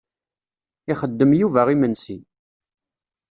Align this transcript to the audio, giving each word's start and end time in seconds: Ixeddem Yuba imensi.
Ixeddem 0.91 1.31
Yuba 1.39 1.61
imensi. 1.75 2.17